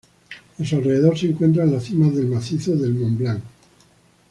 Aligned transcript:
A 0.57 0.65
su 0.65 0.77
alrededor 0.77 1.15
se 1.15 1.27
encuentran 1.27 1.71
las 1.71 1.83
cimas 1.83 2.15
del 2.15 2.25
macizo 2.25 2.75
del 2.75 2.95
Mont 2.95 3.19
Blanc. 3.19 3.43